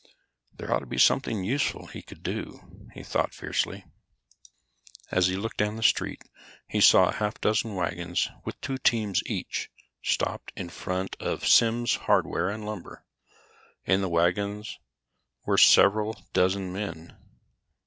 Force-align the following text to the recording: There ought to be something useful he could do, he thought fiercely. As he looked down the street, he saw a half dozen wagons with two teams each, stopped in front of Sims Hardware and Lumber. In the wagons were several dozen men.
There 0.51 0.73
ought 0.73 0.79
to 0.79 0.87
be 0.87 0.97
something 0.97 1.43
useful 1.43 1.85
he 1.85 2.01
could 2.01 2.23
do, 2.23 2.89
he 2.95 3.03
thought 3.03 3.35
fiercely. 3.35 3.85
As 5.11 5.27
he 5.27 5.35
looked 5.37 5.57
down 5.57 5.75
the 5.75 5.83
street, 5.83 6.23
he 6.67 6.81
saw 6.81 7.09
a 7.09 7.13
half 7.13 7.39
dozen 7.39 7.75
wagons 7.75 8.27
with 8.43 8.59
two 8.61 8.79
teams 8.79 9.21
each, 9.27 9.69
stopped 10.01 10.53
in 10.55 10.69
front 10.69 11.15
of 11.19 11.47
Sims 11.47 11.93
Hardware 11.97 12.49
and 12.49 12.65
Lumber. 12.65 13.05
In 13.85 14.01
the 14.01 14.09
wagons 14.09 14.79
were 15.45 15.59
several 15.59 16.19
dozen 16.33 16.73
men. 16.73 17.15